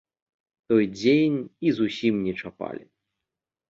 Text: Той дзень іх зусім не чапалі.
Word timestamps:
Той 0.73 0.83
дзень 0.95 1.37
іх 1.71 1.79
зусім 1.83 2.13
не 2.27 2.33
чапалі. 2.41 2.83